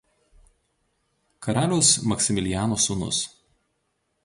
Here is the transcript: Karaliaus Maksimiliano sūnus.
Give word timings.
Karaliaus 1.47 1.91
Maksimiliano 2.13 2.81
sūnus. 2.87 3.23